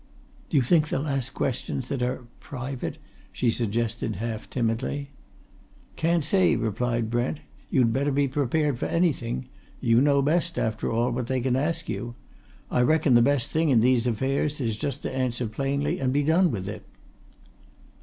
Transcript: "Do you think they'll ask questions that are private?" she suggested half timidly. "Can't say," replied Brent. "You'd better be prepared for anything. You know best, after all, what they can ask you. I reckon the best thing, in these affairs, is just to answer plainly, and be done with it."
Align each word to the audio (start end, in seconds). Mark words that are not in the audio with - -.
"Do 0.49 0.57
you 0.57 0.63
think 0.63 0.89
they'll 0.89 1.07
ask 1.07 1.31
questions 1.31 1.87
that 1.89 2.01
are 2.01 2.25
private?" 2.39 2.97
she 3.31 3.51
suggested 3.51 4.15
half 4.15 4.49
timidly. 4.49 5.11
"Can't 5.95 6.23
say," 6.25 6.55
replied 6.55 7.11
Brent. 7.11 7.41
"You'd 7.69 7.93
better 7.93 8.11
be 8.11 8.27
prepared 8.27 8.79
for 8.79 8.87
anything. 8.87 9.47
You 9.79 10.01
know 10.01 10.23
best, 10.23 10.57
after 10.57 10.91
all, 10.91 11.11
what 11.11 11.27
they 11.27 11.39
can 11.39 11.55
ask 11.55 11.87
you. 11.87 12.15
I 12.71 12.81
reckon 12.81 13.13
the 13.13 13.21
best 13.21 13.51
thing, 13.51 13.69
in 13.69 13.81
these 13.81 14.07
affairs, 14.07 14.59
is 14.59 14.75
just 14.75 15.03
to 15.03 15.15
answer 15.15 15.45
plainly, 15.45 15.99
and 15.99 16.11
be 16.11 16.23
done 16.23 16.49
with 16.49 16.67
it." 16.67 16.81